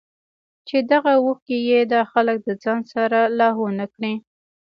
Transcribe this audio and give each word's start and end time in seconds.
چې 0.67 0.77
دغه 0.91 1.11
اوښکې 1.23 1.57
ئې 1.67 1.79
دا 1.93 2.01
خلک 2.11 2.37
د 2.43 2.49
ځان 2.63 2.79
سره 2.93 3.19
لاهو 3.39 3.65
نۀ 3.77 3.85
کړي 3.93 4.13